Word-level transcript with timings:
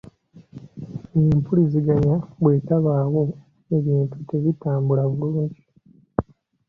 Empuliziganya 1.19 2.15
bw'etabaawo 2.41 3.23
ebintu 3.77 4.17
tebitambula 4.29 5.03
bulungi. 5.13 5.61